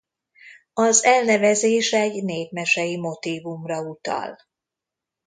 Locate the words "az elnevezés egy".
0.73-2.23